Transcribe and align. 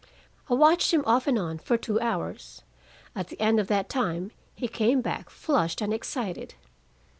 I 0.49 0.55
watched 0.55 0.95
him 0.95 1.03
off 1.05 1.27
and 1.27 1.37
on 1.37 1.59
for 1.59 1.77
two 1.77 1.99
hours. 1.99 2.63
At 3.15 3.27
the 3.27 3.39
end 3.39 3.59
of 3.59 3.67
that 3.67 3.87
time 3.87 4.31
he 4.55 4.67
came 4.67 4.99
back 4.99 5.29
flushed 5.29 5.79
and 5.79 5.93
excited. 5.93 6.55